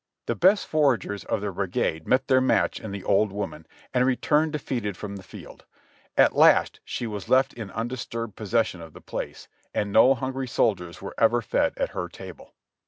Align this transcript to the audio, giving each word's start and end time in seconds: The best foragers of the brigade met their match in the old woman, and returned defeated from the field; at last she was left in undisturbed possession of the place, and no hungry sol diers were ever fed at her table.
The 0.25 0.33
best 0.33 0.65
foragers 0.65 1.23
of 1.25 1.41
the 1.41 1.51
brigade 1.51 2.07
met 2.07 2.27
their 2.27 2.41
match 2.41 2.79
in 2.79 2.89
the 2.89 3.03
old 3.03 3.31
woman, 3.31 3.67
and 3.93 4.03
returned 4.03 4.51
defeated 4.51 4.97
from 4.97 5.15
the 5.15 5.21
field; 5.21 5.65
at 6.17 6.35
last 6.35 6.79
she 6.83 7.05
was 7.05 7.29
left 7.29 7.53
in 7.53 7.69
undisturbed 7.69 8.35
possession 8.35 8.81
of 8.81 8.93
the 8.93 8.99
place, 9.01 9.47
and 9.75 9.91
no 9.91 10.15
hungry 10.15 10.47
sol 10.47 10.75
diers 10.75 11.03
were 11.03 11.13
ever 11.19 11.39
fed 11.43 11.73
at 11.77 11.89
her 11.89 12.09
table. 12.09 12.55